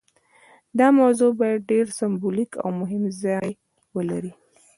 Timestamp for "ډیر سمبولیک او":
1.71-2.69